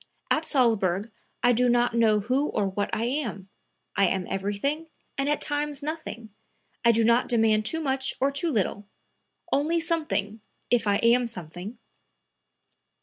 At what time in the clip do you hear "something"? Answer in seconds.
9.79-10.41, 11.27-11.77